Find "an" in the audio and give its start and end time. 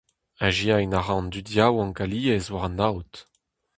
1.19-1.27, 2.67-2.83